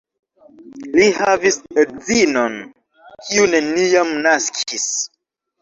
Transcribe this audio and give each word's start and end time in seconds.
Li 0.95 1.05
havis 1.17 1.57
edzinon, 1.83 2.57
kiu 3.29 3.47
neniam 3.55 4.19
naskis. 4.25 4.91